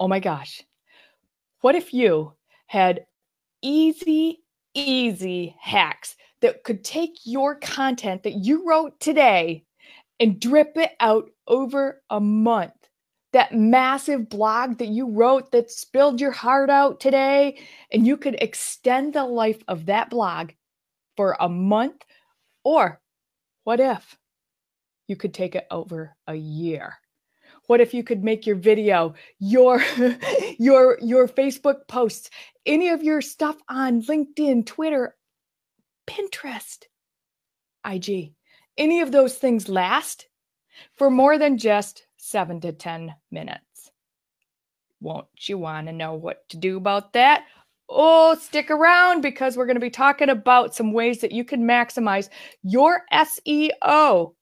[0.00, 0.62] oh my gosh,
[1.60, 2.32] what if you
[2.66, 3.06] had
[3.62, 4.42] easy,
[4.74, 9.64] easy hacks that could take your content that you wrote today
[10.20, 12.72] and drip it out over a month?
[13.32, 17.58] That massive blog that you wrote that spilled your heart out today,
[17.90, 20.52] and you could extend the life of that blog
[21.16, 22.04] for a month.
[22.62, 23.00] Or
[23.64, 24.16] what if
[25.08, 26.94] you could take it over a year?
[27.66, 29.82] What if you could make your video, your
[30.58, 32.30] your your Facebook posts,
[32.66, 35.16] any of your stuff on LinkedIn, Twitter,
[36.06, 36.84] Pinterest,
[37.86, 38.34] IG,
[38.76, 40.28] any of those things last
[40.94, 43.90] for more than just 7 to 10 minutes?
[45.00, 47.44] Won't you want to know what to do about that?
[47.88, 51.64] Oh, stick around because we're going to be talking about some ways that you can
[51.64, 52.30] maximize
[52.62, 54.34] your SEO.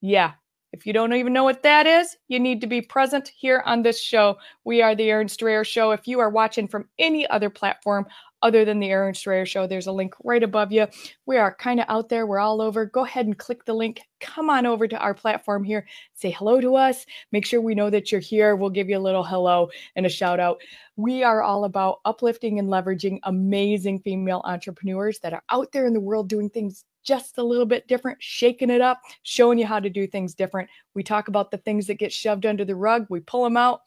[0.00, 0.32] Yeah,
[0.76, 3.82] if you don't even know what that is, you need to be present here on
[3.82, 4.36] this show.
[4.64, 5.92] We are the Erin Strayer Show.
[5.92, 8.06] If you are watching from any other platform
[8.42, 10.86] other than the Erin Strayer Show, there's a link right above you.
[11.24, 12.26] We are kind of out there.
[12.26, 12.84] We're all over.
[12.84, 14.02] Go ahead and click the link.
[14.20, 15.86] Come on over to our platform here.
[16.12, 17.06] Say hello to us.
[17.32, 18.54] Make sure we know that you're here.
[18.54, 20.60] We'll give you a little hello and a shout out.
[20.96, 25.94] We are all about uplifting and leveraging amazing female entrepreneurs that are out there in
[25.94, 29.80] the world doing things just a little bit different, shaking it up, showing you how
[29.80, 30.68] to do things different.
[30.94, 33.80] We talk about the things that get shoved under the rug, we pull them out,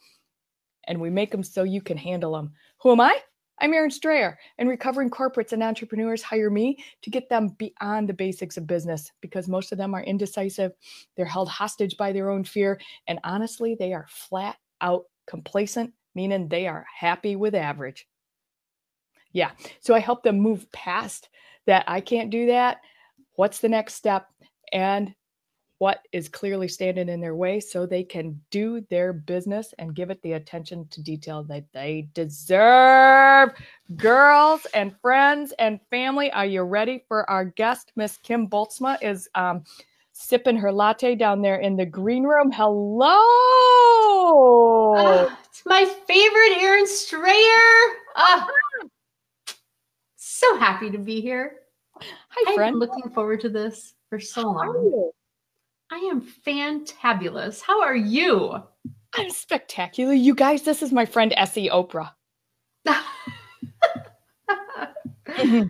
[0.88, 2.53] and we make them so you can handle them.
[2.81, 3.20] Who am I?
[3.61, 8.14] I'm Erin Strayer, and recovering corporates and entrepreneurs hire me to get them beyond the
[8.14, 10.72] basics of business because most of them are indecisive.
[11.17, 16.48] They're held hostage by their own fear, and honestly, they are flat out complacent, meaning
[16.48, 18.08] they are happy with average.
[19.33, 21.28] Yeah, so I help them move past
[21.66, 22.80] that I can't do that
[23.40, 24.28] what's the next step
[24.73, 25.16] and
[25.78, 30.09] what is clearly standing in their way so they can do their business and give
[30.09, 33.52] it the attention to detail that they deserve.
[33.95, 37.94] Girls and friends and family, are you ready for our guest?
[37.95, 39.64] Miss Kim Bultsma is um,
[40.11, 42.52] sipping her latte down there in the green room.
[42.52, 43.16] Hello.
[44.95, 47.95] Uh, it's my favorite Erin Strayer.
[48.17, 48.45] Uh,
[50.17, 51.54] so happy to be here.
[52.30, 52.76] Hi, friend.
[52.76, 55.11] I'm looking forward to this for so long.
[55.92, 57.61] I am fantabulous.
[57.61, 58.55] How are you?
[59.15, 60.14] I'm spectacular.
[60.14, 62.11] You guys, this is my friend Essie Oprah.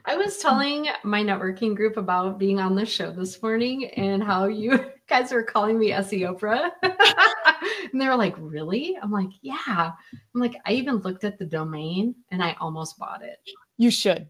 [0.06, 4.46] I was telling my networking group about being on the show this morning and how
[4.46, 6.72] you guys were calling me SEOprah.
[6.84, 8.98] and they were like, Really?
[9.02, 9.92] I'm like, Yeah.
[10.36, 13.38] I'm like, I even looked at the domain and I almost bought it.
[13.78, 14.28] You should.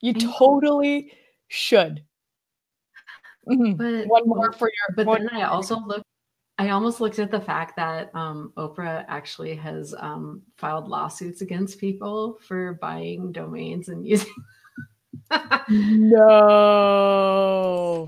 [0.00, 1.12] You totally
[1.52, 2.02] should.
[3.48, 3.74] Mm-hmm.
[3.74, 4.96] But one more for your.
[4.96, 6.06] But then I also looked.
[6.58, 11.78] I almost looked at the fact that um, Oprah actually has um, filed lawsuits against
[11.78, 14.34] people for buying domains and using.
[15.68, 16.48] no.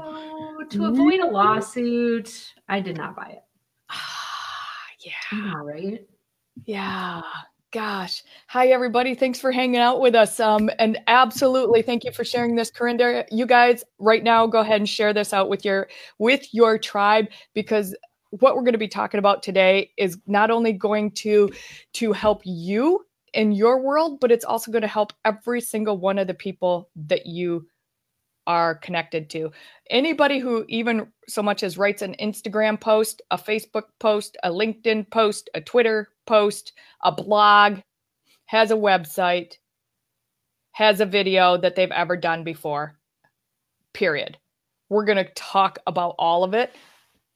[0.71, 3.43] So to avoid a lawsuit, I did not buy it.
[3.91, 5.13] Ah, yeah.
[5.39, 6.07] Know, right?
[6.65, 7.21] Yeah
[7.75, 8.23] gosh.
[8.47, 9.17] Hi, everybody.
[9.17, 10.39] Thanks for hanging out with us.
[10.39, 13.27] Um, and absolutely, thank you for sharing this, Corinda.
[13.33, 17.27] You guys, right now, go ahead and share this out with your with your tribe
[17.53, 17.93] because
[18.31, 21.51] what we're going to be talking about today is not only going to
[21.95, 26.21] to help you in your world, but it's also going to help every single one
[26.21, 27.67] of the people that you
[28.47, 29.51] are connected to.
[29.91, 35.11] Anybody who even so much as writes an Instagram post, a Facebook post, a LinkedIn
[35.11, 36.73] post, a Twitter post,
[37.03, 37.79] a blog,
[38.47, 39.59] has a website,
[40.73, 42.99] has a video that they've ever done before.
[43.93, 44.39] Period.
[44.89, 46.75] We're going to talk about all of it.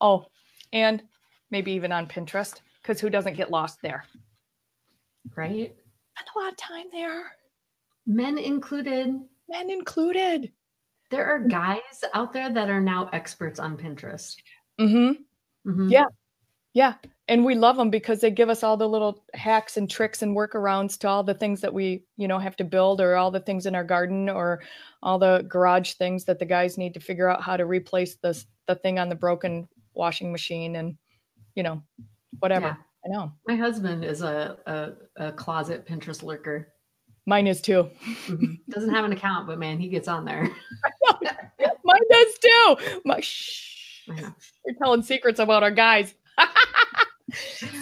[0.00, 0.26] Oh,
[0.72, 1.02] and
[1.50, 4.04] maybe even on Pinterest, because who doesn't get lost there?
[5.34, 5.74] Right?
[6.14, 7.32] Spend a lot of time there.
[8.06, 9.18] Men included.
[9.48, 10.52] Men included.
[11.10, 14.36] There are guys out there that are now experts on Pinterest.
[14.80, 15.70] Mm-hmm.
[15.70, 15.88] mm-hmm.
[15.88, 16.06] Yeah.
[16.74, 16.94] Yeah.
[17.28, 20.36] And we love them because they give us all the little hacks and tricks and
[20.36, 23.41] workarounds to all the things that we, you know, have to build or all the
[23.41, 24.62] things in our garden or
[25.03, 28.42] all the garage things that the guys need to figure out how to replace the,
[28.66, 30.97] the thing on the broken washing machine and,
[31.54, 31.83] you know,
[32.38, 32.66] whatever.
[32.66, 32.77] Yeah.
[33.04, 33.33] I know.
[33.47, 36.72] My husband is a, a, a closet Pinterest lurker.
[37.27, 37.91] Mine is too.
[38.27, 38.54] Mm-hmm.
[38.71, 40.48] Doesn't have an account, but man, he gets on there.
[41.88, 43.00] Mine does too.
[43.06, 44.06] My shh.
[44.06, 46.14] you're telling secrets about our guys.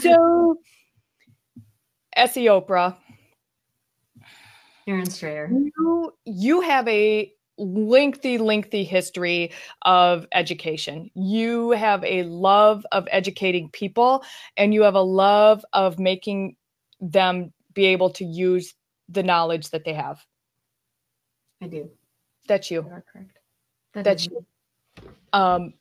[0.01, 0.59] so,
[2.17, 2.97] SEOprah.
[4.87, 5.51] Erin Strayer.
[5.51, 9.51] You, you have a lengthy, lengthy history
[9.83, 11.11] of education.
[11.15, 14.23] You have a love of educating people,
[14.57, 16.55] and you have a love of making
[17.01, 18.73] them be able to use
[19.09, 20.25] the knowledge that they have.
[21.61, 21.91] I do.
[22.47, 22.85] That's you.
[22.89, 23.27] You
[24.05, 24.45] That you.
[25.33, 25.75] Um,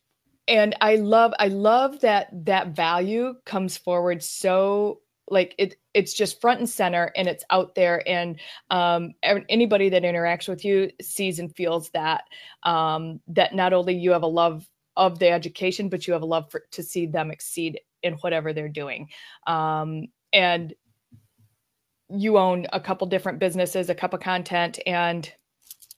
[0.47, 6.39] and I love, I love that that value comes forward so like it it's just
[6.39, 8.39] front and center and it's out there and
[8.69, 12.25] um, anybody that interacts with you sees and feels that
[12.63, 16.27] um, that not only you have a love of the education but you have a
[16.27, 19.09] love for to see them exceed in whatever they're doing
[19.47, 20.73] um, and
[22.09, 25.33] you own a couple different businesses a cup of content and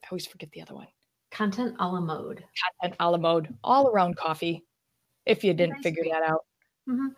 [0.03, 0.87] i always forget the other one
[1.31, 2.43] content a la mode.
[2.81, 4.63] content a la mode all around coffee
[5.25, 6.13] if you didn't figure cream.
[6.13, 6.45] that out
[6.87, 7.13] Mhm.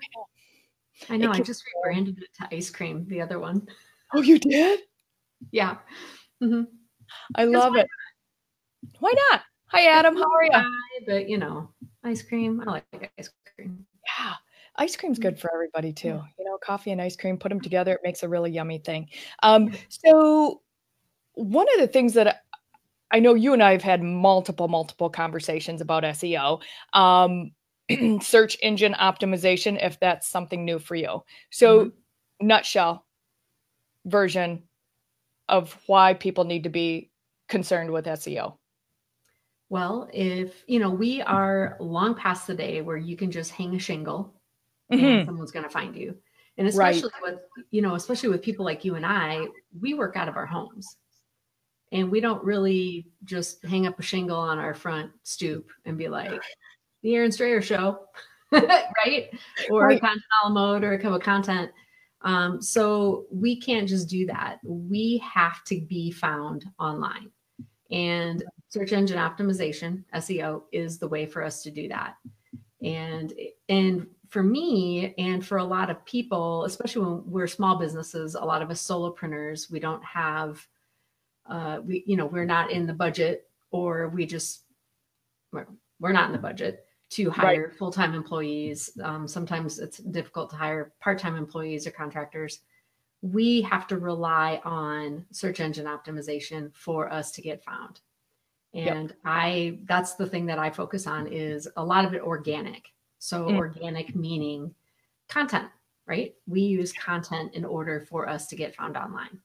[1.09, 1.31] I know.
[1.31, 3.07] I can- just rebranded it to ice cream.
[3.07, 3.67] The other one.
[4.13, 4.81] oh you did
[5.51, 5.77] Yeah.
[6.41, 6.67] Mhm.
[7.35, 7.88] i love why it
[9.00, 11.69] why not hi adam how are you But you know,
[12.03, 12.61] ice cream.
[12.61, 13.85] I like ice cream.
[14.06, 14.33] Yeah,
[14.75, 16.21] ice cream's good for everybody too.
[16.38, 19.09] You know, coffee and ice cream, put them together, it makes a really yummy thing.
[19.44, 20.61] Um, so
[21.33, 22.44] one of the things that
[23.11, 26.61] I- know you and I have had multiple, multiple conversations about SEO,
[26.94, 27.51] um,
[28.21, 31.23] search engine optimization, if that's something new for you.
[31.50, 31.91] So,
[32.39, 33.06] nutshell
[34.06, 34.63] version
[35.47, 37.09] of why people need to be
[37.47, 38.57] concerned with SEO.
[39.69, 43.75] Well, if you know, we are long past the day where you can just hang
[43.75, 44.33] a shingle
[44.91, 45.19] Mhm.
[45.19, 46.17] and someone's going to find you.
[46.57, 46.95] And Right.
[46.95, 47.39] especially with,
[47.71, 49.47] you know, especially with people like you and I,
[49.79, 50.97] we work out of our homes.
[51.91, 56.07] And we don't really just hang up a shingle on our front stoop and be
[56.07, 56.41] like,
[57.01, 58.00] the Erin Strayer show,
[58.51, 59.30] right?
[59.71, 59.97] Or Right.
[59.97, 61.71] a content a mode or a cup of content.
[62.21, 64.59] Um, so we can't just do that.
[64.63, 67.31] We have to be found online.
[67.92, 72.15] And search engine optimization, SEO, is the way for us to do that.
[72.83, 73.33] And
[73.68, 78.45] and for me and for a lot of people, especially when we're small businesses, a
[78.45, 80.65] lot of us solopreneurs, we don't have
[81.50, 84.63] uh we you know, we're not in the budget or we just
[85.51, 85.68] we're,
[86.00, 88.92] we're not in the budget to hire full-time employees.
[89.04, 92.60] Um, sometimes it's difficult to hire part-time employees or contractors.
[93.22, 98.00] We have to rely on search engine optimization for us to get found.
[98.74, 98.95] Yep.
[98.95, 102.84] And I that's the thing that I focus on is a lot of it organic.
[103.18, 103.57] So Mm.
[103.57, 104.74] organic meaning
[105.28, 105.69] content,
[106.06, 106.36] right?
[106.48, 109.40] We use content in order for us to get found online.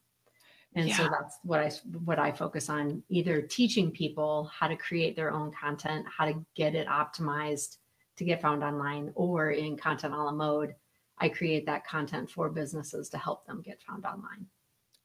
[0.76, 1.70] And so that's what I
[2.04, 6.44] what I focus on either teaching people how to create their own content, how to
[6.54, 7.78] get it optimized
[8.16, 10.74] to get found online or in content a la mode,
[11.18, 14.46] I create that content for businesses to help them get found online.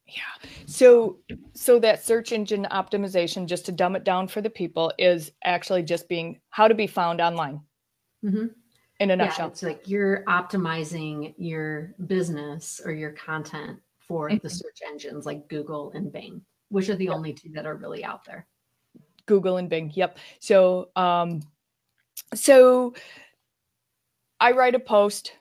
[0.07, 0.49] Yeah.
[0.65, 1.19] So
[1.53, 5.83] so that search engine optimization, just to dumb it down for the people, is actually
[5.83, 7.61] just being how to be found online
[8.23, 8.55] Mhm.
[8.99, 9.47] in a Yeah, nutshell.
[9.49, 14.51] it's like you're optimizing your business or your content for the Mhm.
[14.51, 18.25] search engines like Google and Bing, which are the only two that are really out
[18.25, 18.47] there.
[19.27, 19.91] Google and Bing.
[19.93, 20.17] Yep.
[20.39, 21.41] So um
[22.33, 22.93] so
[24.39, 25.33] I write a post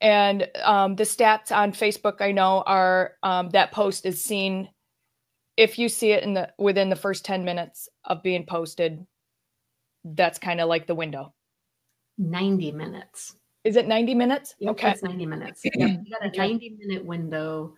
[0.00, 4.70] and um the stats on Facebook I know are um that post is seen
[5.56, 9.04] if you see it in the within the first 10 minutes of being posted
[10.04, 11.34] that's kind of like the window.
[12.18, 13.34] 90 minutes.
[13.68, 14.54] Is it 90 minutes?
[14.60, 14.90] Yep, okay.
[14.92, 15.60] It's 90 minutes.
[15.62, 16.38] Yep, You got a Okay.
[16.38, 17.74] 90 minute window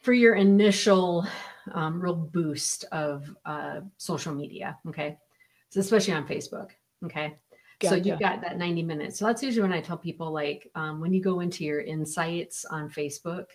[0.00, 1.24] for your initial
[1.72, 4.76] um, real boost of uh, social media.
[4.88, 5.16] Okay.
[5.68, 6.70] So, especially on Facebook.
[7.04, 7.36] Okay.
[7.80, 9.20] So, you've got that 90 minutes.
[9.20, 12.64] So, that's usually when I tell people like um, when you go into your insights
[12.64, 13.46] on Facebook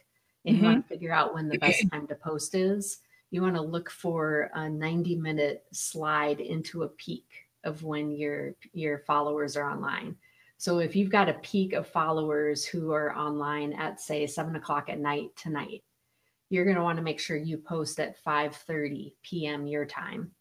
[0.46, 3.00] and you want to figure out when the best time to post is,
[3.32, 7.26] you want to look for a 90 minute slide into a peak
[7.66, 10.16] of when your your followers are online.
[10.64, 14.88] So if you've got a peak of followers who are online at say seven o'clock
[14.88, 15.84] at night tonight,
[16.50, 19.68] you're going to want to make sure you post at 5:30 p.m.
[19.68, 20.32] your time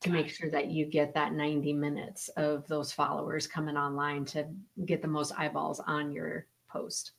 [0.00, 4.48] to make sure that you get that 90 minutes of those followers coming online to
[4.84, 7.12] get the most eyeballs on your post.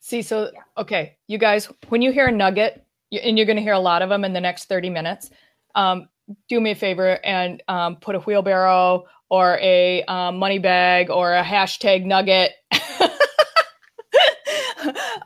[0.00, 0.60] See, so Yeah.
[0.76, 4.02] okay, you guys, when you hear a nugget, and you're going to hear a lot
[4.02, 5.30] of them in the next 30 minutes,
[5.74, 6.06] um,
[6.48, 11.34] do me a favor and um, put a wheelbarrow or a um, money bag or
[11.34, 12.52] a hashtag nugget.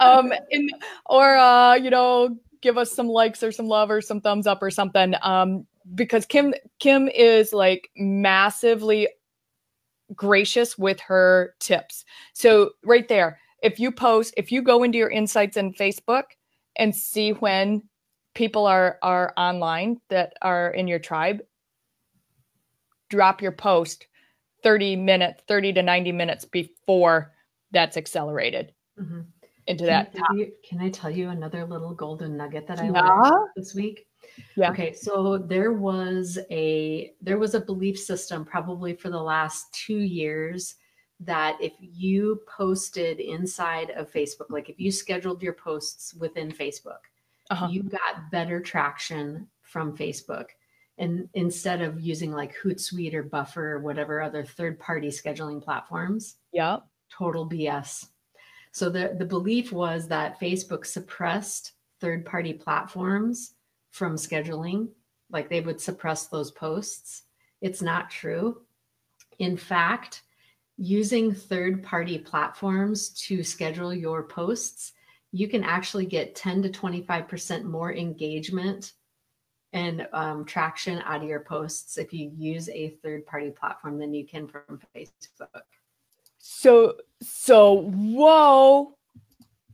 [0.00, 0.70] um, in,
[1.06, 4.62] or, uh, you know, give us some likes or some love or some thumbs up
[4.62, 5.14] or something.
[5.22, 9.08] Um, because Kim, Kim is like massively
[10.14, 12.04] gracious with her tips.
[12.32, 16.24] So right there, if you post, if you go into your insights in Facebook
[16.76, 17.82] and see when
[18.34, 21.40] people are are online that are in your tribe,
[23.08, 24.06] drop your post
[24.62, 27.32] 30 minutes, 30 to 90 minutes before
[27.70, 28.72] that's accelerated.
[29.00, 29.20] mm-hmm.
[29.66, 30.12] into that.
[30.12, 33.00] Can I, you, can I, tell you another little golden nugget that I yeah.
[33.02, 34.06] learned this week?
[34.56, 34.70] Yeah.
[34.70, 39.98] Okay, so there was a there was a belief system probably for the last two
[39.98, 40.76] years
[41.20, 47.08] that if you posted inside of Facebook, like if you scheduled your posts within Facebook,
[47.50, 47.68] uh-huh.
[47.70, 50.46] you got better traction from Facebook.
[50.98, 56.36] And instead of using like Hootsuite or Buffer or whatever other third party scheduling platforms,
[56.52, 56.78] yeah,
[57.10, 58.06] total BS.
[58.72, 63.54] So the, the belief was that Facebook suppressed third party platforms
[63.90, 64.88] from scheduling,
[65.30, 67.22] like they would suppress those posts.
[67.60, 68.62] It's not true.
[69.38, 70.22] In fact,
[70.76, 74.92] using third party platforms to schedule your posts,
[75.32, 78.92] you can actually get 10 to 25% more engagement
[79.72, 84.12] and um, traction out of your posts if you use a third party platform than
[84.12, 85.62] you can from Facebook.
[86.38, 88.96] So, so, whoa.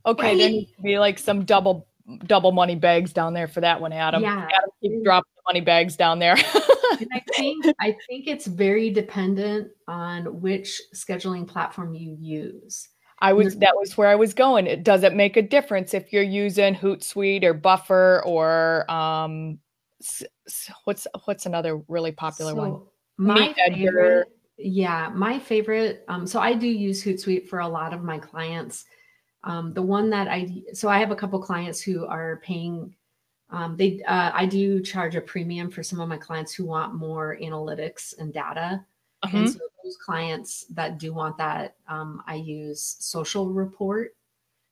[0.05, 0.39] Okay, right?
[0.39, 1.87] there needs to be like some double
[2.27, 4.23] double money bags down there for that one, Adam.
[4.23, 4.49] Yeah.
[4.53, 6.35] Adam keep dropping money bags down there.
[7.01, 12.89] and I think I think it's very dependent on which scheduling platform you use.
[13.19, 14.67] I was that was where I was going.
[14.67, 19.59] It does it make a difference if you're using Hootsuite or Buffer or um
[20.85, 22.83] what's what's another really popular so one?
[23.17, 26.05] My favorite, yeah, my favorite.
[26.09, 28.85] Um, so I do use Hootsuite for a lot of my clients.
[29.45, 32.95] Um, the one that I so I have a couple clients who are paying.
[33.49, 36.95] Um, they uh, I do charge a premium for some of my clients who want
[36.95, 38.85] more analytics and data.
[39.27, 39.39] Uh-huh.
[39.39, 44.15] And so those clients that do want that, um, I use Social Report.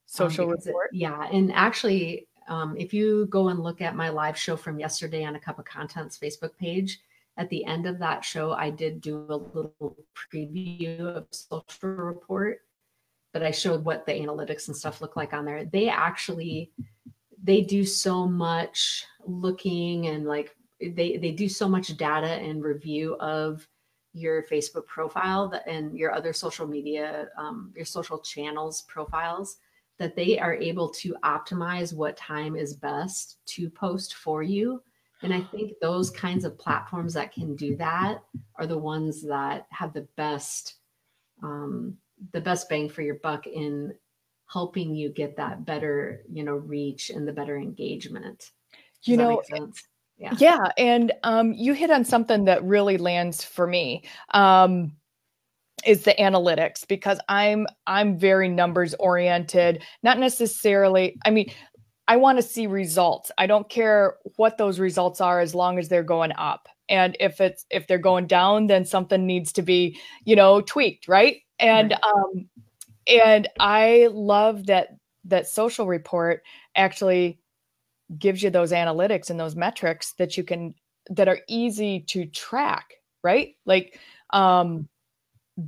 [0.06, 0.90] Social Report.
[0.92, 4.78] It, yeah, and actually, um, if you go and look at my live show from
[4.78, 7.00] yesterday on a cup of contents Facebook page,
[7.36, 9.96] at the end of that show, I did do a little
[10.32, 12.60] preview of Social Report
[13.34, 15.64] but I showed what the analytics and stuff look like on there.
[15.66, 16.70] They actually
[17.42, 23.16] they do so much looking and like they they do so much data and review
[23.16, 23.68] of
[24.14, 29.58] your Facebook profile and your other social media, um, your social channels profiles
[29.98, 34.82] that they are able to optimize what time is best to post for you.
[35.22, 38.22] And I think those kinds of platforms that can do that
[38.56, 40.76] are the ones that have the best
[41.42, 41.96] um,
[42.32, 43.92] the best bang for your buck in
[44.46, 48.38] helping you get that better, you know, reach and the better engagement.
[48.38, 49.42] Does you know,
[50.16, 50.34] yeah.
[50.38, 50.68] Yeah.
[50.78, 54.04] And um, you hit on something that really lands for me.
[54.32, 54.92] Um,
[55.84, 61.18] is the analytics because I'm I'm very numbers oriented, not necessarily.
[61.26, 61.52] I mean,
[62.08, 63.30] I want to see results.
[63.36, 66.68] I don't care what those results are as long as they're going up.
[66.88, 71.06] And if it's if they're going down, then something needs to be, you know, tweaked,
[71.06, 71.38] right?
[71.58, 72.48] and um
[73.06, 74.88] and i love that
[75.24, 76.42] that social report
[76.76, 77.38] actually
[78.18, 80.74] gives you those analytics and those metrics that you can
[81.10, 82.94] that are easy to track
[83.24, 83.56] right?
[83.66, 83.98] Like
[84.30, 84.88] um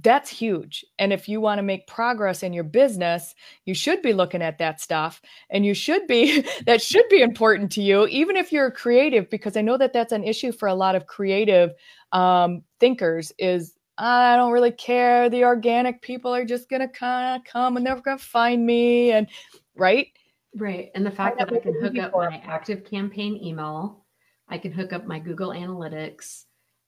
[0.02, 0.85] that's huge.
[0.99, 4.59] And if you want to make progress in your business you should be looking at
[4.59, 8.71] that stuff and you should be that should be important to you even if you're
[8.71, 11.73] creative because i know that that's an issue for a lot of creative
[12.12, 15.31] um, thinkers is I don't really care.
[15.31, 19.26] The organic people are just gonna kind of come and they're gonna find me, and
[19.75, 20.09] right,
[20.57, 20.91] right.
[20.95, 24.05] And the fact that I can hook up my active campaign email,
[24.49, 26.45] I can hook up my Google Analytics,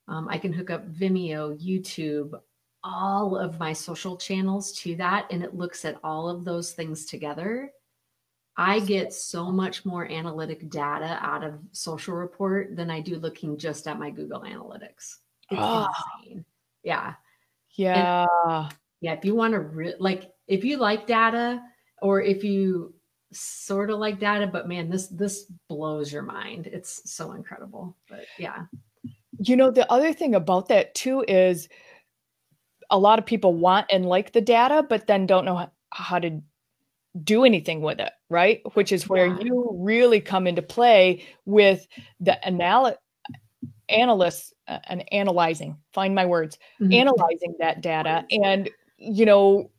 [0.08, 2.40] um, I can hook up Vimeo, YouTube,
[2.82, 7.04] all of my social channels to that, and it looks at all of those things
[7.04, 7.70] together.
[8.56, 13.56] I get so much more analytic data out of social report than I do looking
[13.56, 15.18] just at my Google Analytics.
[15.50, 15.86] It's oh.
[16.24, 16.44] insane.
[16.82, 17.14] Yeah.
[17.76, 18.26] Yeah.
[18.48, 19.12] And, yeah.
[19.12, 21.62] If you want to, re- like, if you like data
[22.02, 22.94] or if you
[23.32, 26.66] sort of like data, but man, this, this blows your mind.
[26.66, 27.96] It's so incredible.
[28.08, 28.64] But yeah.
[29.40, 31.68] You know, the other thing about that too is
[32.90, 36.40] a lot of people want and like the data, but then don't know how to
[37.22, 38.60] do anything with it, right?
[38.74, 39.40] Which is where yeah.
[39.40, 41.86] you really come into play with
[42.20, 42.96] the anal-
[43.88, 46.92] analysts uh, and analyzing find my words mm-hmm.
[46.92, 48.68] analyzing that data and
[48.98, 49.70] you know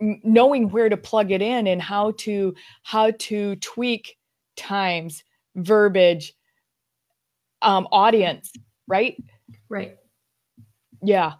[0.00, 4.16] knowing where to plug it in and how to how to tweak
[4.56, 5.24] times
[5.54, 6.34] verbiage
[7.62, 8.52] um audience
[8.88, 9.16] right?
[9.68, 9.96] Right.
[11.02, 11.34] Yeah.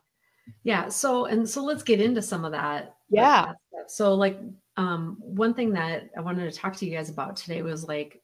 [0.64, 2.96] Yeah so and so let's get into some of that.
[3.08, 3.52] Yeah.
[3.88, 4.40] So like
[4.76, 8.20] um one thing that i wanted to talk to you guys about today was like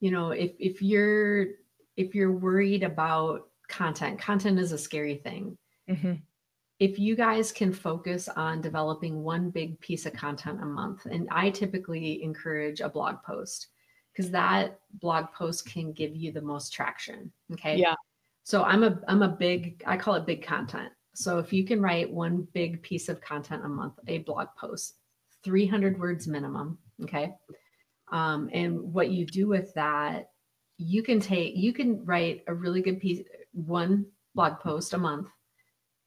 [0.00, 1.46] you know if if you're
[1.96, 5.56] if you're worried about content, content is a scary thing.
[5.88, 6.14] Mm-hmm.
[6.80, 11.28] If you guys can focus on developing one big piece of content a month, and
[11.30, 13.68] I typically encourage a blog post
[14.12, 17.30] because that blog post can give you the most traction.
[17.52, 17.76] Okay.
[17.76, 17.94] Yeah.
[18.44, 20.90] So I'm a I'm a big I call it big content.
[21.14, 24.94] So if you can write one big piece of content a month, a blog post,
[25.44, 27.32] 300 words minimum, okay?
[28.10, 30.30] Um, and what you do with that,
[30.78, 33.22] you can take you can write a really good piece
[33.52, 35.28] one blog post a month.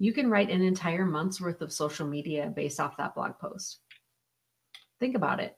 [0.03, 3.79] You can write an entire month's worth of social media based off that blog post.
[4.99, 5.55] Think about it.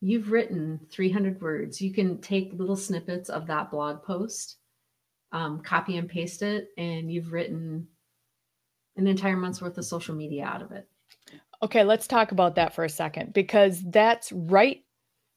[0.00, 1.78] You've written 300 words.
[1.78, 4.56] You can take little snippets of that blog post,
[5.32, 7.86] um, copy and paste it, and you've written
[8.96, 10.88] an entire month's worth of social media out of it.
[11.62, 14.82] Okay, let's talk about that for a second because that's right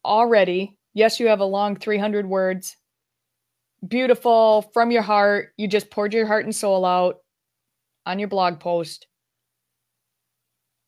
[0.05, 0.77] already.
[0.93, 2.77] Yes, you have a long 300 words,
[3.85, 5.49] beautiful from your heart.
[5.57, 7.17] You just poured your heart and soul out
[8.05, 9.07] on your blog post,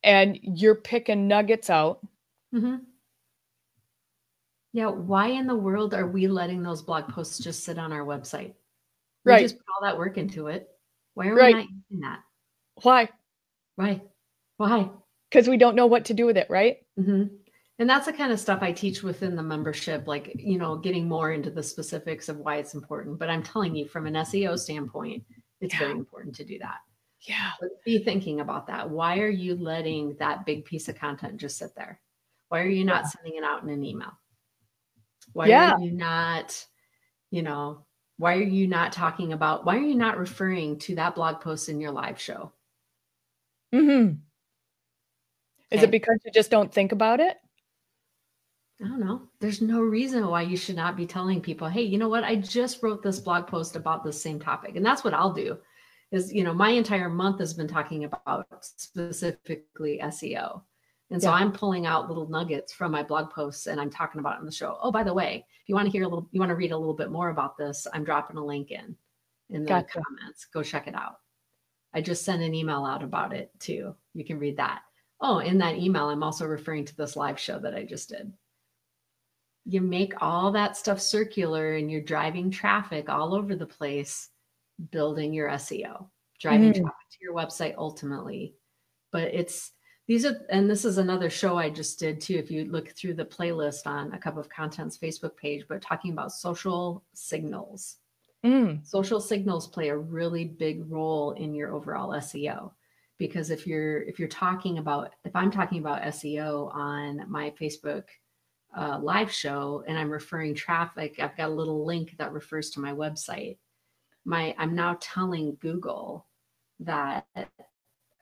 [0.04, 2.06] and you're picking nuggets out.
[2.54, 2.78] Mm-hmm.
[4.74, 8.06] Yeah, why in the world are we letting those blog posts just sit on our
[8.06, 8.54] website?
[9.24, 9.42] We right.
[9.42, 10.68] just put all that work into it.
[11.14, 11.56] Why are right.
[11.56, 12.20] we not using that?
[12.82, 13.10] Why?
[13.76, 14.02] Why?
[14.58, 14.90] Why?
[15.30, 16.78] Because we don't know what to do with it, right?
[17.00, 17.36] Mm-hmm.
[17.80, 21.08] And that's the kind of stuff I teach within the membership, like, you know, getting
[21.08, 23.18] more into the specifics of why it's important.
[23.18, 25.24] But I'm telling you, from an SEO standpoint,
[25.60, 25.80] it's yeah.
[25.80, 26.78] very important to do that.
[27.28, 27.52] Yeah.
[27.60, 28.90] But be thinking about that.
[28.90, 32.00] Why are you letting that big piece of content just sit there?
[32.50, 33.10] Why are you not yeah.
[33.10, 34.12] sending it out in an email?
[35.32, 35.74] Why yeah.
[35.74, 36.66] are you not,
[37.32, 37.86] you know,
[38.18, 41.70] why are you not talking about, why are you not referring to that blog post
[41.70, 42.52] in your live show?
[43.74, 44.16] Mm-hmm.
[45.72, 45.84] Is okay.
[45.84, 47.38] it because you just don't think about it?
[48.84, 49.24] I don't know.
[49.40, 52.24] There's no reason why you should not be telling people, hey, you know what?
[52.24, 54.76] I just wrote this blog post about the same topic.
[54.76, 55.58] And that's what I'll do.
[56.14, 60.62] Is, you know, my entire month has been talking about specifically SEO.
[61.10, 61.36] And so yeah.
[61.36, 64.46] I'm pulling out little nuggets from my blog posts and I'm talking about it on
[64.46, 64.78] the show.
[64.82, 66.72] Oh, by the way, if you want to hear a little, you want to read
[66.72, 68.96] a little bit more about this, I'm dropping a link in
[69.50, 70.02] in the gotcha.
[70.02, 70.46] comments.
[70.46, 71.18] Go check it out.
[71.94, 73.96] I just sent an email out about it too.
[74.14, 74.82] You can read that.
[75.22, 78.34] Oh, in that email, I'm also referring to this live show that I just did.
[79.66, 84.30] You make all that stuff circular and you're driving traffic all over the place,
[84.92, 86.08] building your SEO,
[86.40, 86.82] driving mm.
[86.82, 88.56] traffic to your website ultimately.
[89.12, 89.72] But it's
[90.08, 92.36] these are, and this is another show I just did too.
[92.36, 96.12] If you look through the playlist on a cup of contents Facebook page, but talking
[96.12, 97.98] about social signals
[98.44, 98.86] Mm.
[98.86, 102.72] Social signals play a really big role in your overall SEO
[103.18, 108.04] because if you're if you're talking about if I'm talking about SEO on my Facebook
[108.78, 112.82] uh, live show and I'm referring traffic, I've got a little link that refers to
[112.82, 113.58] my website.
[114.26, 116.26] My I'm now telling Google
[116.80, 117.26] that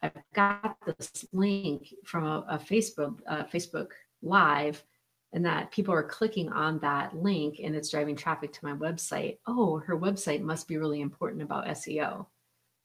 [0.02, 3.90] I've got this link from a, a Facebook uh, Facebook
[4.24, 4.84] Live
[5.34, 9.38] and that people are clicking on that link and it's driving traffic to my website.
[9.48, 12.26] Oh, her website must be really important about SEO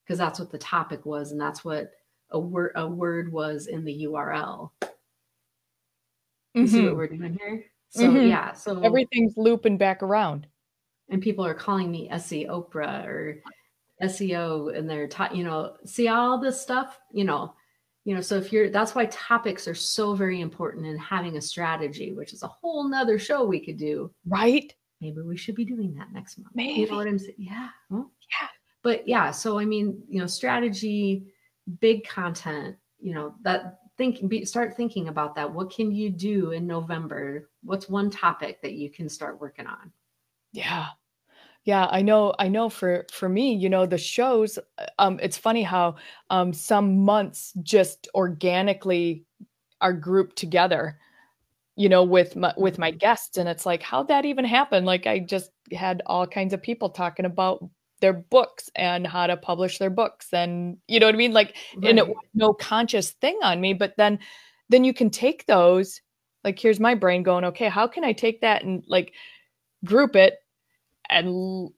[0.03, 1.91] because that's what the topic was and that's what
[2.31, 4.71] a word a word was in the URL.
[6.53, 6.65] You mm-hmm.
[6.65, 6.97] see what mm-hmm.
[6.97, 7.65] we're doing here?
[7.89, 8.27] So mm-hmm.
[8.27, 10.47] yeah, so everything's looping back around.
[11.09, 13.41] And people are calling me SEO Oprah or
[14.03, 17.53] SEO and they're ta- you know, see all this stuff, you know,
[18.07, 21.41] you know so if you're that's why topics are so very important in having a
[21.41, 24.09] strategy which is a whole nother show we could do.
[24.25, 24.73] Right?
[25.01, 26.55] Maybe we should be doing that next month.
[26.55, 28.47] Maybe you know what i'm saying yeah well, yeah.
[28.81, 31.25] but yeah so i mean you know strategy
[31.81, 35.51] big content you know that think be, start thinking about that.
[35.51, 37.49] What can you do in november?
[37.63, 39.91] What's one topic that you can start working on
[40.57, 40.87] yeah
[41.67, 42.33] yeah, I know.
[42.39, 42.69] I know.
[42.69, 44.57] For for me, you know, the shows.
[44.57, 45.97] Uh, um, it's funny how
[46.29, 49.25] um, some months just organically
[49.81, 50.97] are grouped together.
[51.75, 54.85] You know, with my, with my guests, and it's like, how'd that even happen?
[54.85, 59.35] Like, I just had all kinds of people talking about their books and how to
[59.35, 61.33] publish their books, and you know what I mean.
[61.33, 61.89] Like, right.
[61.89, 64.19] and it was no conscious thing on me, but then
[64.69, 65.99] then you can take those.
[66.45, 69.11] Like, here's my brain going, okay, how can I take that and like
[69.83, 70.35] group it
[71.09, 71.69] and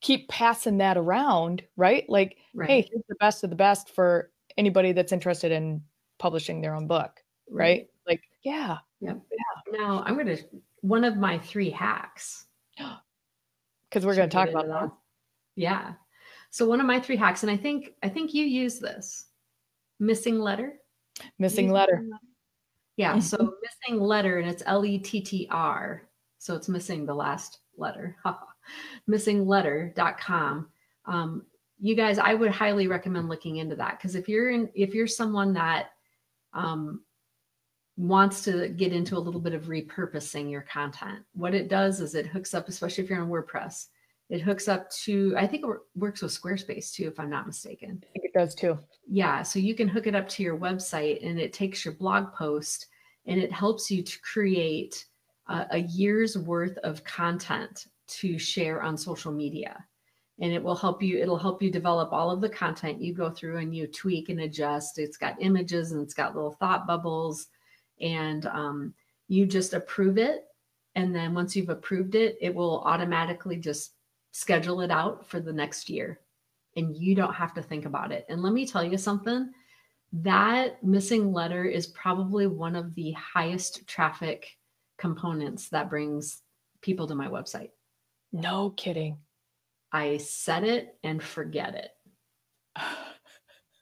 [0.00, 2.08] keep passing that around, right?
[2.08, 2.68] Like, right.
[2.68, 5.82] hey, here's the best of the best for anybody that's interested in
[6.18, 7.62] publishing their own book, right?
[7.64, 7.86] right?
[8.06, 8.78] Like, yeah.
[9.00, 9.14] Yeah.
[9.14, 9.78] yeah.
[9.78, 10.42] Now I'm going to,
[10.80, 12.46] one of my three hacks.
[13.90, 14.90] Because we're going to talk about that.
[15.56, 15.94] Yeah.
[16.50, 19.28] So one of my three hacks, and I think, I think you use this
[19.98, 20.74] missing letter.
[21.38, 22.04] Missing letter.
[22.04, 22.20] letter.
[22.98, 23.18] Yeah.
[23.18, 26.02] So missing letter, and it's L E T T R.
[26.36, 28.16] So it's missing the last letter,
[29.08, 30.68] missinglettr.com.
[31.06, 31.46] Um,
[31.80, 35.06] you guys, I would highly recommend looking into that because if you're in, if you're
[35.06, 35.90] someone that
[36.52, 37.02] um,
[37.96, 42.14] wants to get into a little bit of repurposing your content, what it does is
[42.14, 43.86] it hooks up, especially if you're on WordPress,
[44.28, 48.02] it hooks up to, I think it works with Squarespace too, if I'm not mistaken.
[48.02, 48.78] I think it does too.
[49.08, 49.42] Yeah.
[49.42, 52.86] So you can hook it up to your website and it takes your blog post
[53.26, 55.06] and it helps you to create
[55.48, 59.84] a, a year's worth of content to share on social media.
[60.40, 63.28] And it will help you it'll help you develop all of the content you go
[63.28, 64.98] through and you tweak and adjust.
[64.98, 67.48] It's got images and it's got little thought bubbles.
[68.00, 68.94] And um,
[69.26, 70.44] you just approve it.
[70.94, 73.92] And then once you've approved it it will automatically just
[74.30, 76.20] schedule it out for the next year.
[76.76, 78.24] And you don't have to think about it.
[78.28, 79.50] And let me tell you something.
[80.12, 84.57] That missing letter is probably one of the highest traffic
[84.98, 86.42] components that brings
[86.82, 87.70] people to my website
[88.32, 89.16] no kidding
[89.92, 91.90] I set it and forget it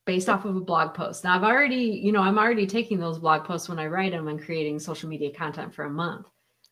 [0.07, 1.25] based off of a blog post.
[1.25, 4.29] Now I've already, you know, I'm already taking those blog posts when I write them
[4.29, 6.27] and creating social media content for a month.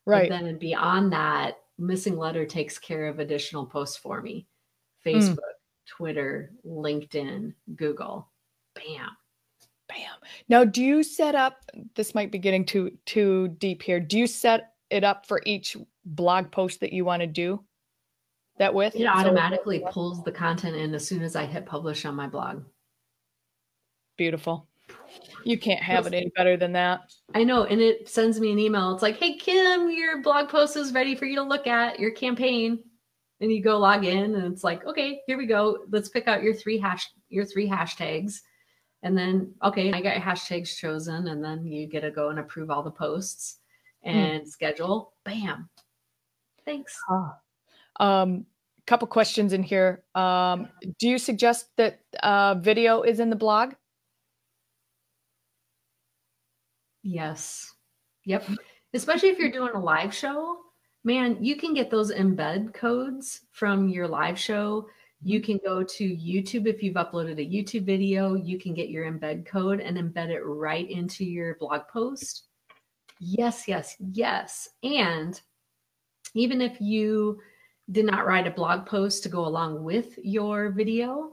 [0.07, 0.28] Right.
[0.28, 4.46] But then beyond that, missing letter takes care of additional posts for me.
[5.04, 5.88] Facebook, mm.
[5.88, 8.30] Twitter, LinkedIn, Google.
[8.74, 9.11] Bam.
[9.94, 10.16] Bam.
[10.48, 14.00] Now, do you set up this might be getting too too deep here.
[14.00, 17.64] Do you set it up for each blog post that you want to do?
[18.59, 18.94] that with?
[18.96, 22.26] It automatically so, pulls the content in as soon as I hit publish on my
[22.26, 22.64] blog.
[24.16, 24.68] Beautiful.
[25.44, 27.12] You can't have it any better than that.
[27.35, 27.64] I know.
[27.64, 28.92] And it sends me an email.
[28.92, 32.12] It's like, hey, Kim, your blog post is ready for you to look at your
[32.12, 32.78] campaign.
[33.40, 35.78] And you go log in and it's like, okay, here we go.
[35.90, 38.40] Let's pick out your three hash your three hashtags.
[39.04, 41.28] And then, okay, I got your hashtags chosen.
[41.28, 43.58] And then you get to go and approve all the posts
[44.02, 44.10] hmm.
[44.10, 44.48] and hmm.
[44.48, 45.12] schedule.
[45.24, 45.68] Bam.
[46.64, 46.98] Thanks.
[47.08, 47.32] Huh.
[48.00, 48.46] Um,
[48.86, 50.02] couple questions in here.
[50.14, 53.74] Um, do you suggest that uh, video is in the blog?
[57.02, 57.72] Yes.
[58.24, 58.48] Yep.
[58.94, 60.58] Especially if you're doing a live show,
[61.04, 64.88] man, you can get those embed codes from your live show.
[65.26, 68.34] You can go to YouTube if you've uploaded a YouTube video.
[68.34, 72.44] You can get your embed code and embed it right into your blog post.
[73.20, 74.68] Yes, yes, yes.
[74.82, 75.40] And
[76.34, 77.40] even if you
[77.90, 81.32] did not write a blog post to go along with your video,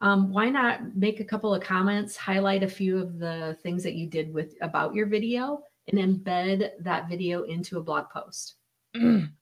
[0.00, 3.94] um, why not make a couple of comments, highlight a few of the things that
[3.94, 5.60] you did with about your video,
[5.92, 8.54] and embed that video into a blog post?
[8.96, 9.32] Mm.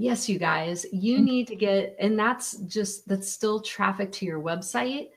[0.00, 1.24] Yes, you guys, you mm.
[1.24, 5.08] need to get, and that's just that's still traffic to your website.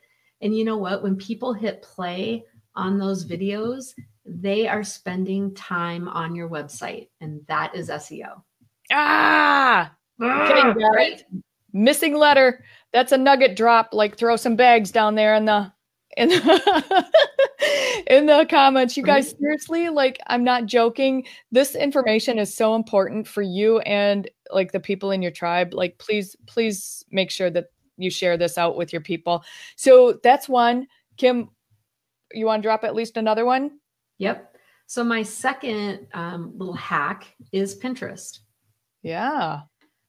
[0.42, 1.04] And you know what?
[1.04, 3.94] When people hit play on those videos,
[4.26, 8.42] they are spending time on your website, and that is SEO.
[8.92, 11.24] Ah, Okay, ah, right?
[11.74, 12.64] Missing letter.
[12.94, 13.90] That's a nugget drop.
[13.94, 15.72] Like throw some bags down there in the
[16.18, 17.06] in the,
[18.08, 18.98] in the comments.
[18.98, 21.26] You guys seriously, like I'm not joking.
[21.52, 25.74] This information is so important for you and like the people in your tribe.
[25.74, 27.66] Like please, please make sure that
[27.98, 29.44] you share this out with your people.
[29.76, 30.88] So that's one.
[31.18, 31.50] Kim,
[32.34, 33.80] you want to drop at least another one?
[34.18, 34.56] Yep.
[34.88, 38.40] So my second um, little hack is Pinterest.
[39.04, 39.62] Yeah.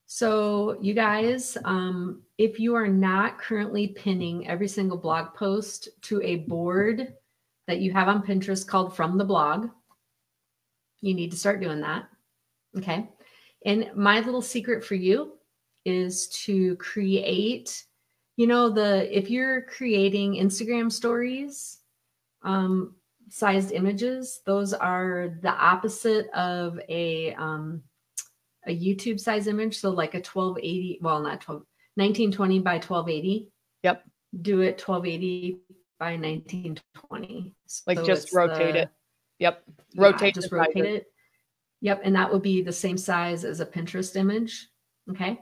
[0.06, 6.20] So, you guys, um, if you are not currently pinning every single blog post to
[6.22, 7.14] a board
[7.68, 9.68] that you have on Pinterest called From the Blog,
[11.02, 12.09] you need to start doing that.
[12.76, 13.09] Okay.
[13.64, 15.35] And my little secret for you
[15.85, 17.85] is to create,
[18.37, 21.78] you know, the if you're creating Instagram stories,
[22.42, 22.96] um,
[23.28, 27.85] sized images, those are the opposite of a um,
[28.66, 29.78] a YouTube size image.
[29.78, 31.62] So like a 1280, well, not 12,
[31.96, 33.48] 1920 by 1280.
[33.83, 34.05] Yep.
[34.40, 35.59] Do it 1280
[35.98, 37.55] by 1920.
[37.87, 38.88] Like so just rotate the, it.
[39.38, 39.62] Yep.
[39.96, 40.37] Rotate.
[40.37, 41.07] Yeah, just rotate it.
[41.81, 42.02] Yep.
[42.05, 44.68] And that would be the same size as a Pinterest image.
[45.11, 45.40] Okay.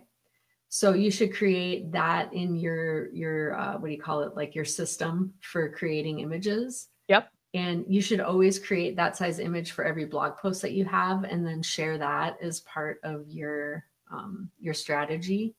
[0.69, 4.37] So you should create that in your, your, uh, what do you call it?
[4.37, 6.89] Like your system for creating images.
[7.09, 7.29] Yep.
[7.55, 11.25] And you should always create that size image for every blog post that you have
[11.25, 15.55] and then share that as part of your um, your strategy.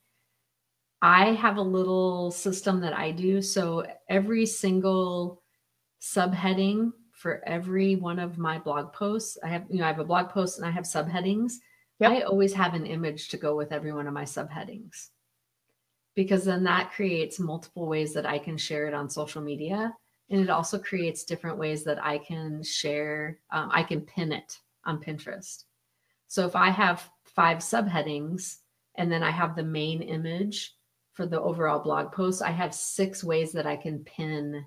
[1.01, 3.41] I have a little system that I do.
[3.41, 5.41] So every single
[6.01, 10.05] subheading for every one of my blog posts, I have, you know, I have a
[10.05, 11.53] blog post and I have subheadings.
[11.99, 12.11] Yep.
[12.11, 15.09] I always have an image to go with every one of my subheadings
[16.15, 19.93] because then that creates multiple ways that I can share it on social media
[20.29, 24.57] and it also creates different ways that I can share, um, I can pin it
[24.85, 25.65] on Pinterest.
[26.27, 28.57] So if I have five subheadings
[28.95, 30.73] and then I have the main image
[31.21, 34.65] for the overall blog post, I have six ways that I can pin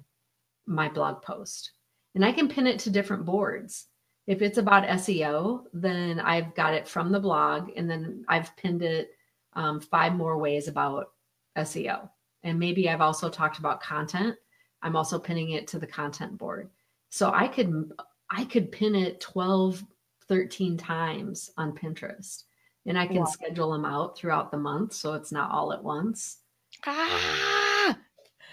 [0.66, 1.72] my blog post.
[2.14, 3.86] And I can pin it to different boards.
[4.28, 8.82] If it's about SEO, then I've got it from the blog and then I've pinned
[8.82, 9.16] it
[9.54, 11.10] um, five more ways about
[11.58, 12.08] SEO.
[12.44, 14.36] And maybe I've also talked about content.
[14.80, 16.70] I'm also pinning it to the content board.
[17.10, 17.90] So I could
[18.30, 19.82] I could pin it 12,
[20.28, 22.44] 13 times on Pinterest.
[22.86, 23.24] And I can wow.
[23.24, 26.38] schedule them out throughout the month so it's not all at once.
[26.86, 27.96] Ah,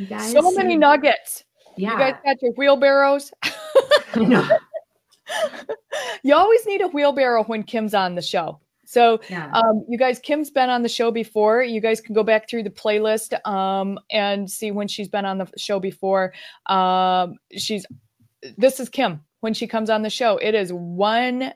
[0.09, 1.43] guys, so many nuggets.
[1.77, 1.93] Yeah.
[1.93, 3.31] You guys got your wheelbarrows.
[3.43, 4.47] I know.
[6.23, 8.59] you always need a wheelbarrow when Kim's on the show.
[8.85, 9.49] So, yeah.
[9.53, 11.63] um, you guys, Kim's been on the show before.
[11.63, 15.37] You guys can go back through the playlist um, and see when she's been on
[15.37, 16.33] the show before.
[16.65, 17.85] Um, she's
[18.57, 20.37] this is Kim when she comes on the show.
[20.37, 21.53] It is one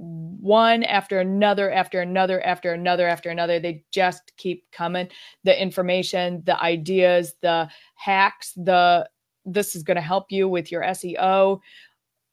[0.00, 3.60] one after another after another after another after another.
[3.60, 5.08] They just keep coming.
[5.44, 9.08] The information the ideas the hacks the
[9.44, 11.60] this is going to help you with your seo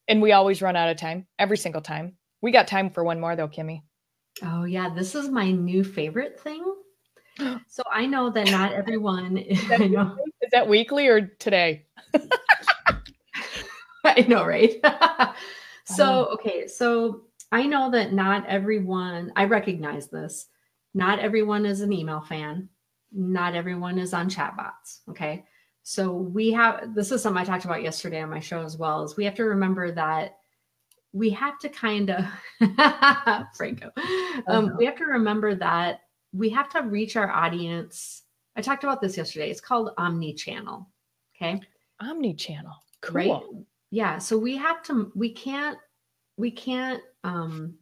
[0.07, 2.15] and we always run out of time every single time.
[2.41, 3.81] We got time for one more though kimmy.
[4.41, 6.63] Oh yeah this is my new favorite thing.
[7.67, 11.85] So i know that not everyone is that, is that weekly or today?
[14.05, 14.75] I know right?
[15.89, 16.33] So uh-huh.
[16.33, 20.47] okay so I know that not everyone, I recognize this.
[20.93, 22.69] Not everyone is an email fan.
[23.11, 24.99] Not everyone is on chatbots.
[25.09, 25.45] Okay.
[25.83, 29.03] So we have, this is something I talked about yesterday on my show as well,
[29.03, 30.37] is we have to remember that
[31.13, 32.25] we have to kind of,
[33.55, 33.91] Franco,
[34.47, 36.01] um, we have to remember that
[36.33, 38.23] we have to reach our audience.
[38.57, 39.49] I talked about this yesterday.
[39.49, 40.89] It's called omni channel.
[41.35, 41.61] Okay.
[42.01, 42.73] Omni channel.
[43.01, 43.13] Cool.
[43.15, 43.41] Right.
[43.91, 44.17] Yeah.
[44.17, 45.77] So we have to, we can't,
[46.37, 47.75] we can't um,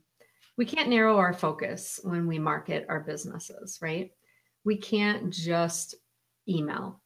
[0.58, 4.12] we can't narrow our focus when we market our businesses, right?
[4.63, 5.96] We can't just
[6.48, 7.02] email.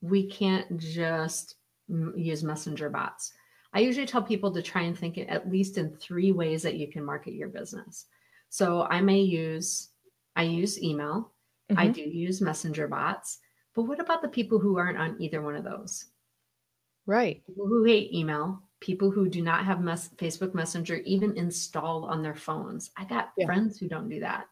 [0.00, 1.56] We can't just
[1.88, 3.32] use messenger bots.
[3.74, 6.90] I usually tell people to try and think at least in three ways that you
[6.90, 8.06] can market your business.
[8.48, 9.88] So I may use
[10.36, 11.32] I use email,
[11.70, 11.78] mm-hmm.
[11.78, 13.38] I do use messenger bots,
[13.74, 16.06] but what about the people who aren't on either one of those?
[17.06, 17.42] Right.
[17.46, 22.20] People who hate email, people who do not have mes- Facebook Messenger even installed on
[22.20, 22.90] their phones.
[22.96, 23.46] I got yeah.
[23.46, 24.46] friends who don't do that.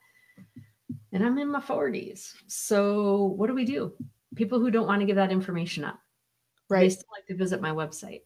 [1.12, 2.35] And I'm in my 40s.
[2.47, 3.93] So what do we do?
[4.37, 5.99] People who don't want to give that information up.
[6.69, 6.83] Right.
[6.83, 8.23] They still like to visit my website.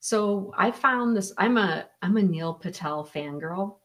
[0.00, 1.32] So I found this.
[1.38, 3.76] I'm a I'm a Neil Patel fangirl.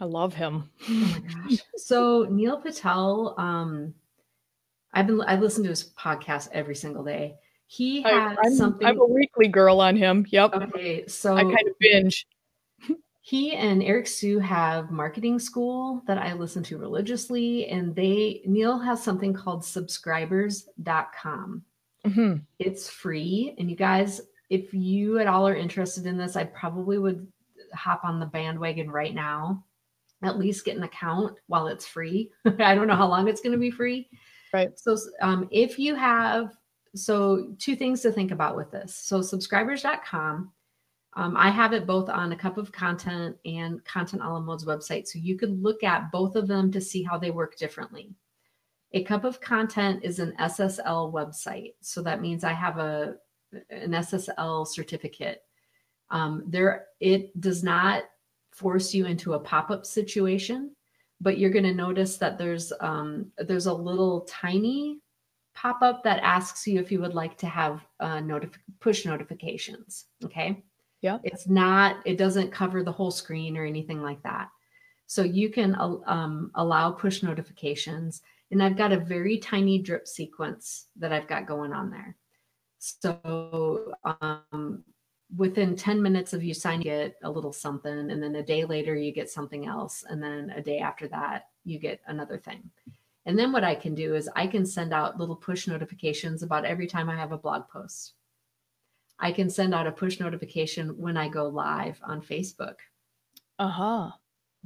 [0.00, 0.70] I love him.
[0.88, 1.58] oh my gosh.
[1.76, 3.92] So Neil Patel, um,
[4.94, 7.36] I've been I listen to his podcast every single day
[7.72, 8.86] he has I, am something.
[8.86, 10.26] I'm a weekly girl on him.
[10.28, 10.54] Yep.
[10.54, 12.26] Okay, so I kind of binge.
[13.22, 18.78] he and Eric Siu have marketing school that I listen to religiously, and they Neil
[18.78, 21.62] has something called subscribers.com.
[22.06, 22.34] Mm-hmm.
[22.58, 26.98] It's free, and you guys, if you at all are interested in this, I probably
[26.98, 27.26] would
[27.72, 29.64] hop on the bandwagon right now.
[30.22, 32.32] At least get an account while it's free.
[32.58, 34.10] I don't know how long it's going to be free.
[34.52, 34.78] Right.
[34.78, 36.52] So, um, if you have
[36.94, 38.94] so two things to think about with this.
[38.94, 40.50] So subscribers.com,
[41.14, 44.64] um, I have it both on a cup of content and content a la mode's
[44.64, 45.06] website.
[45.06, 48.14] So you could look at both of them to see how they work differently.
[48.92, 51.74] A cup of content is an SSL website.
[51.80, 53.16] So that means I have a
[53.70, 55.42] an SSL certificate.
[56.10, 58.04] Um, there, it does not
[58.50, 60.74] force you into a pop-up situation,
[61.20, 65.00] but you're going to notice that there's um, there's a little tiny
[65.54, 70.06] pop up that asks you if you would like to have uh, notif- push notifications.
[70.24, 70.62] Okay.
[71.00, 71.18] Yeah.
[71.24, 74.48] It's not, it doesn't cover the whole screen or anything like that.
[75.06, 75.74] So you can
[76.06, 78.22] um, allow push notifications.
[78.50, 82.16] And I've got a very tiny drip sequence that I've got going on there.
[82.78, 84.84] So um,
[85.36, 88.10] within 10 minutes of you signing, you get a little something.
[88.10, 90.04] And then a day later, you get something else.
[90.08, 92.70] And then a day after that, you get another thing.
[93.24, 96.64] And then what I can do is I can send out little push notifications about
[96.64, 98.14] every time I have a blog post.
[99.18, 102.76] I can send out a push notification when I go live on Facebook.
[103.58, 104.10] Uh huh.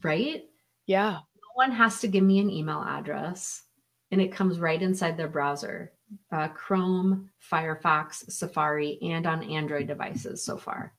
[0.03, 0.45] Right?
[0.87, 1.13] Yeah.
[1.13, 3.65] No one has to give me an email address
[4.11, 5.93] and it comes right inside their browser
[6.31, 10.95] uh, Chrome, Firefox, Safari, and on Android devices so far.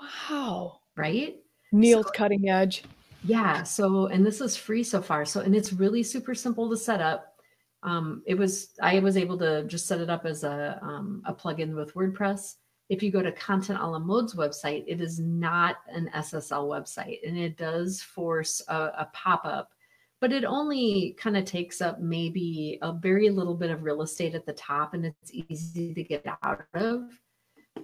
[0.00, 0.80] Wow.
[0.94, 1.36] Right?
[1.72, 2.84] Neil's so, cutting edge.
[3.24, 3.62] Yeah.
[3.64, 5.24] So, and this is free so far.
[5.24, 7.34] So, and it's really super simple to set up.
[7.82, 11.34] Um, it was, I was able to just set it up as a, um, a
[11.34, 12.54] plugin with WordPress.
[12.88, 17.18] If you go to Content a la Mode's website, it is not an SSL website
[17.26, 19.70] and it does force a, a pop up
[20.20, 24.34] but it only kind of takes up maybe a very little bit of real estate
[24.34, 27.02] at the top and it's easy to get out of.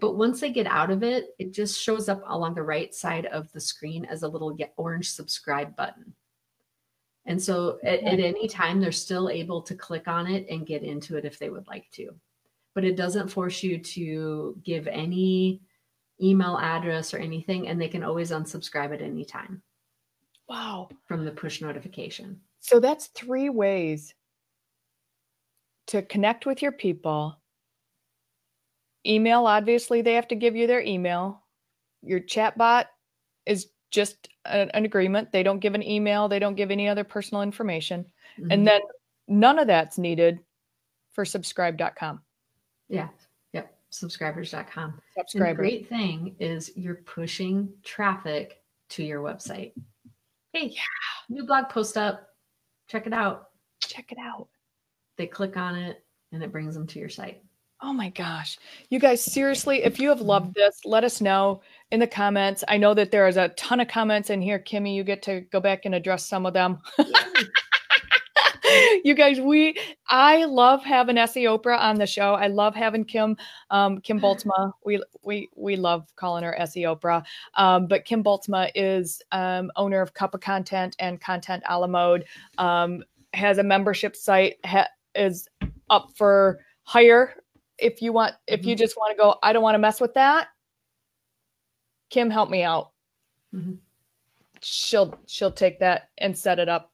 [0.00, 3.26] But once they get out of it, it just shows up along the right side
[3.26, 6.14] of the screen as a little orange subscribe button.
[7.26, 10.82] And so at, at, any time, they're still able to click on it and get
[10.82, 12.10] into it if they would like to.
[12.74, 15.62] But it doesn't force you to give any
[16.20, 19.62] email address or anything, and they can always unsubscribe at any time.
[20.48, 20.90] Wow.
[21.06, 22.40] From the push notification.
[22.60, 24.14] So that's three ways
[25.88, 27.38] to connect with your people.
[29.06, 31.42] Email, obviously, they have to give you their email.
[32.02, 32.86] Your chat bot
[33.46, 35.30] is just an, an agreement.
[35.30, 38.06] They don't give an email, they don't give any other personal information.
[38.38, 38.50] Mm-hmm.
[38.50, 38.80] And then
[39.28, 40.40] none of that's needed
[41.12, 42.20] for subscribe.com.
[42.88, 43.08] Yeah.
[43.52, 43.72] Yep.
[43.90, 45.00] Subscribers.com.
[45.16, 45.62] Subscriber.
[45.62, 49.72] the great thing is you're pushing traffic to your website.
[50.52, 50.82] Hey, yeah.
[51.28, 52.28] new blog post up.
[52.88, 53.48] Check it out.
[53.80, 54.48] Check it out.
[55.16, 57.43] They click on it and it brings them to your site.
[57.86, 58.56] Oh my gosh.
[58.88, 62.64] You guys, seriously, if you have loved this, let us know in the comments.
[62.66, 64.58] I know that there is a ton of comments in here.
[64.58, 66.78] Kimmy, you get to go back and address some of them.
[69.04, 69.76] you guys, we
[70.08, 72.32] I love having SEOprah on the show.
[72.32, 73.36] I love having Kim,
[73.70, 74.72] um, Kim Bultsma.
[74.86, 77.22] We we we love calling her SE Oprah.
[77.56, 81.86] Um, but Kim Bultsma is um, owner of Cup of Content and Content a la
[81.86, 82.24] Mode.
[82.56, 85.46] Um, has a membership site, ha- is
[85.90, 87.34] up for hire
[87.78, 88.70] if you want if mm-hmm.
[88.70, 90.48] you just want to go i don't want to mess with that
[92.14, 92.92] kim help me out.
[93.54, 93.74] Mm-hmm.
[94.62, 96.92] she'll she'll take that and set it up.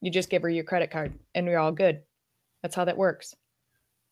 [0.00, 2.02] You just give her your credit card and you're all good.
[2.62, 3.34] That's how that works.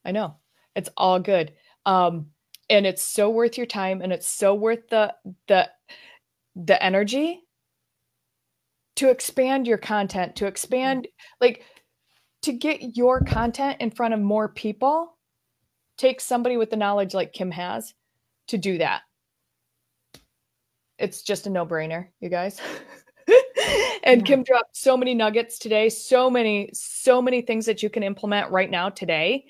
[0.04, 0.36] I know.
[0.74, 1.52] It's all good.
[1.86, 2.26] Um
[2.70, 5.14] and it's so worth your time and it's so worth the
[5.48, 5.68] the
[6.56, 7.40] the energy
[8.96, 11.08] to expand your content to expand
[11.40, 11.64] like
[12.42, 15.16] to get your content in front of more people
[16.02, 17.94] takes somebody with the knowledge like Kim has
[18.48, 19.02] to do that.
[20.98, 22.60] It's just a no brainer, you guys.
[24.02, 24.26] and yeah.
[24.26, 28.50] Kim dropped so many nuggets today, so many, so many things that you can implement
[28.50, 29.44] right now today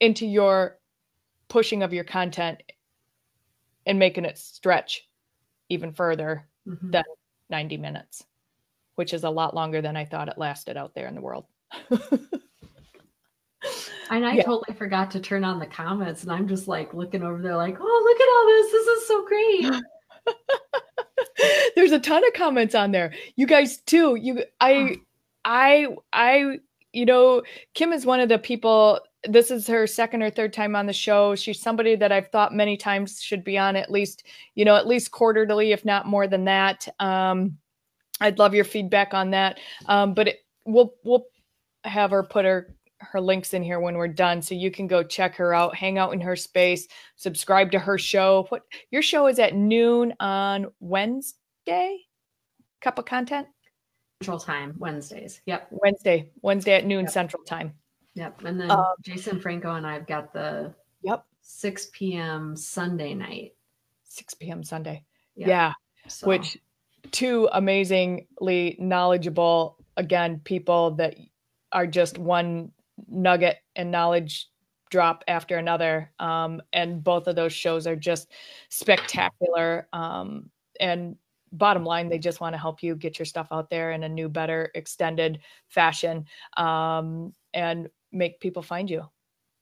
[0.00, 0.78] into your
[1.48, 2.62] pushing of your content
[3.84, 5.06] and making it stretch
[5.68, 6.90] even further mm-hmm.
[6.90, 7.04] than
[7.50, 8.24] 90 minutes,
[8.94, 11.44] which is a lot longer than I thought it lasted out there in the world.
[14.12, 14.42] And I yeah.
[14.42, 17.78] totally forgot to turn on the comments, and I'm just like looking over there, like,
[17.80, 18.72] oh, look at all this.
[18.72, 19.74] This is so great.
[21.74, 23.14] There's a ton of comments on there.
[23.36, 24.16] You guys too.
[24.16, 24.98] You, I,
[25.46, 26.58] I, I,
[26.92, 29.00] you know, Kim is one of the people.
[29.24, 31.34] This is her second or third time on the show.
[31.34, 34.24] She's somebody that I've thought many times should be on at least,
[34.56, 36.86] you know, at least quarterly, if not more than that.
[37.00, 37.56] Um,
[38.20, 39.58] I'd love your feedback on that.
[39.86, 41.24] Um, but it, we'll we'll
[41.84, 42.74] have her put her
[43.10, 45.98] her links in here when we're done so you can go check her out hang
[45.98, 48.46] out in her space subscribe to her show.
[48.48, 51.98] What your show is at noon on wednesday?
[52.80, 53.46] Cup of content?
[54.22, 55.40] Central time wednesdays.
[55.46, 55.68] Yep.
[55.70, 56.30] Wednesday.
[56.42, 57.12] Wednesday at noon yep.
[57.12, 57.74] central time.
[58.14, 61.24] Yep and then um, jason franco and i've got the yep.
[61.42, 63.54] 6 p.m sunday night.
[64.04, 65.04] 6 p.m sunday.
[65.36, 65.48] Yep.
[65.48, 65.72] yeah
[66.08, 66.28] so.
[66.28, 66.58] which
[67.10, 71.16] two amazingly knowledgeable again people that
[71.72, 72.70] are just one
[73.08, 74.48] nugget and knowledge
[74.90, 76.12] drop after another.
[76.18, 78.30] Um, and both of those shows are just
[78.68, 79.88] spectacular.
[79.92, 81.16] Um, and
[81.52, 84.08] bottom line, they just want to help you get your stuff out there in a
[84.08, 86.26] new, better, extended fashion
[86.56, 89.08] um, and make people find you,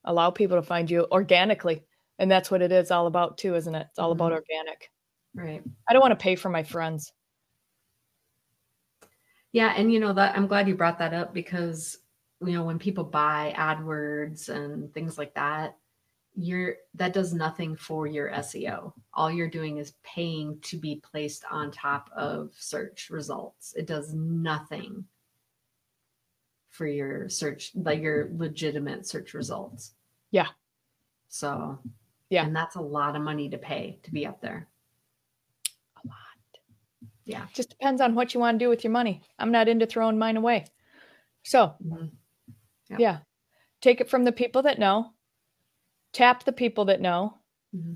[0.05, 1.85] allow people to find you organically.
[2.19, 3.87] And that's what it is all about, too, isn't it?
[3.91, 4.21] It's all mm-hmm.
[4.21, 4.91] about organic.
[5.35, 5.63] Right.
[5.89, 7.13] I don't want to pay for my friends.
[9.53, 11.99] Yeah, and you know that I'm glad you brought that up because
[12.45, 15.77] you know when people buy adwords and things like that
[16.37, 21.45] you're that does nothing for your seo all you're doing is paying to be placed
[21.51, 23.75] on top of search results.
[23.77, 25.05] It does nothing
[26.69, 29.93] for your search like your legitimate search results.
[30.31, 30.47] Yeah.
[31.29, 31.79] So
[32.29, 32.45] yeah.
[32.45, 34.69] and that's a lot of money to pay to be up there.
[36.03, 36.17] A lot.
[37.25, 37.47] Yeah.
[37.53, 39.23] Just depends on what you want to do with your money.
[39.39, 40.67] I'm not into throwing mine away.
[41.43, 42.07] So mm-hmm.
[42.91, 43.01] Yep.
[43.01, 43.19] Yeah.
[43.81, 45.13] Take it from the people that know.
[46.13, 47.39] Tap the people that know.
[47.75, 47.95] Mm-hmm.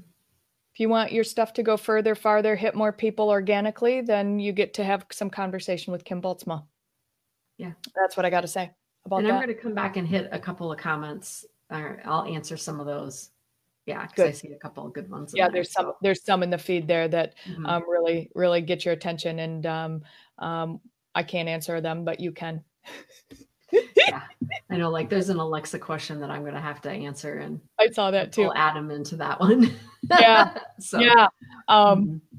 [0.72, 4.52] If you want your stuff to go further, farther, hit more people organically, then you
[4.52, 6.64] get to have some conversation with Kim Bultsma.
[7.58, 7.72] Yeah.
[7.94, 8.72] That's what I got to say
[9.04, 9.34] about and that.
[9.34, 11.44] I'm going to come back and hit a couple of comments.
[11.70, 13.30] Or I'll answer some of those.
[13.86, 15.32] Yeah, because I see a couple of good ones.
[15.34, 15.82] Yeah, there, there's so.
[15.82, 17.66] some there's some in the feed there that mm-hmm.
[17.66, 20.02] um, really really get your attention and um,
[20.38, 20.80] um,
[21.14, 22.64] I can't answer them, but you can.
[24.40, 24.90] yeah, I know.
[24.90, 28.10] Like, there's an Alexa question that I'm going to have to answer, and I saw
[28.10, 28.42] that too.
[28.42, 29.74] We'll add them into that one.
[30.10, 30.58] yeah.
[30.80, 31.28] so yeah.
[31.68, 32.36] Um, mm-hmm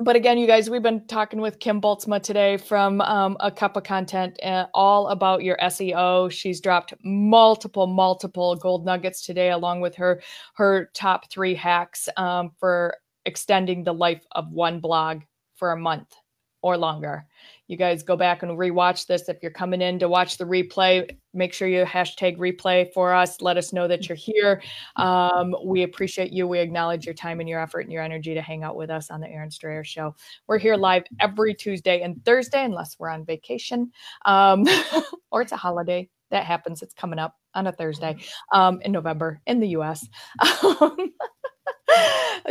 [0.00, 3.76] but again, you guys, we've been talking with Kim Bultsma today from um, a cup
[3.76, 6.30] of content uh, all about your SEO.
[6.30, 10.22] She's dropped multiple, multiple gold nuggets today, along with her
[10.54, 12.94] her top three hacks um, for
[13.24, 15.22] extending the life of one blog
[15.56, 16.14] for a month
[16.62, 17.26] or longer
[17.68, 19.28] you guys go back and rewatch this.
[19.28, 23.42] If you're coming in to watch the replay, make sure you hashtag replay for us.
[23.42, 24.62] Let us know that you're here.
[24.96, 26.48] Um, we appreciate you.
[26.48, 29.10] We acknowledge your time and your effort and your energy to hang out with us
[29.10, 30.16] on the Erin Strayer Show.
[30.46, 33.92] We're here live every Tuesday and Thursday, unless we're on vacation
[34.24, 34.64] um,
[35.30, 36.08] or it's a holiday.
[36.30, 36.82] That happens.
[36.82, 38.16] It's coming up on a Thursday
[38.52, 40.06] um, in November in the US.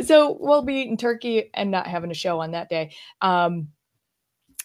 [0.03, 2.91] so we'll be eating turkey and not having a show on that day.
[3.21, 3.69] Um,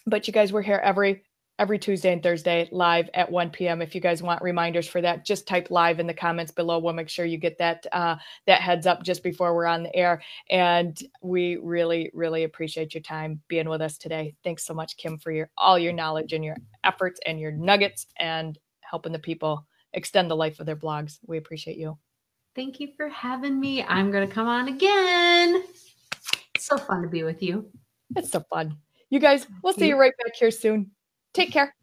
[0.05, 1.23] but you guys, we're here every
[1.59, 3.81] every Tuesday and Thursday live at 1 p.m.
[3.81, 6.79] If you guys want reminders for that, just type live in the comments below.
[6.79, 8.15] We'll make sure you get that uh,
[8.47, 10.21] that heads up just before we're on the air.
[10.49, 14.35] And we really, really appreciate your time being with us today.
[14.43, 18.07] Thanks so much, Kim, for your all your knowledge and your efforts and your nuggets
[18.17, 21.19] and helping the people extend the life of their blogs.
[21.25, 21.97] We appreciate you.
[22.55, 23.83] Thank you for having me.
[23.83, 25.63] I'm going to come on again.
[26.53, 27.69] It's so fun to be with you.
[28.15, 28.77] It's so fun.
[29.13, 30.89] You guys, we'll see you right back here soon.
[31.35, 31.75] Take care.